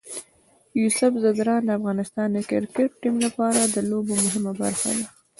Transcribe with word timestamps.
یوسف 0.81 1.11
ځدراڼ 1.23 1.61
د 1.65 1.69
افغانستان 1.79 2.27
د 2.33 2.37
کرکټ 2.51 2.89
ټیم 3.01 3.15
لپاره 3.25 3.61
د 3.65 3.77
لوبو 3.89 4.13
مهمه 4.23 4.51
برخه 4.61 4.89
ده. 4.97 5.05